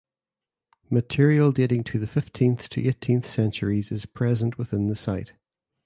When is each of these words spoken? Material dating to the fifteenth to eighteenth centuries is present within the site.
Material 0.89 1.51
dating 1.51 1.83
to 1.83 1.99
the 1.99 2.07
fifteenth 2.07 2.69
to 2.69 2.83
eighteenth 2.83 3.27
centuries 3.27 3.91
is 3.91 4.07
present 4.07 4.57
within 4.57 4.87
the 4.87 4.95
site. 4.95 5.33